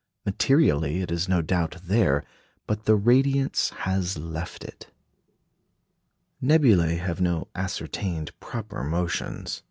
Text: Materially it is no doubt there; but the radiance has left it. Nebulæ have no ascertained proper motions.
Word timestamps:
Materially 0.25 0.99
it 1.03 1.11
is 1.11 1.29
no 1.29 1.43
doubt 1.43 1.77
there; 1.83 2.23
but 2.65 2.85
the 2.85 2.95
radiance 2.95 3.69
has 3.85 4.17
left 4.17 4.63
it. 4.65 4.87
Nebulæ 6.43 6.97
have 6.97 7.21
no 7.21 7.49
ascertained 7.53 8.31
proper 8.39 8.83
motions. 8.83 9.59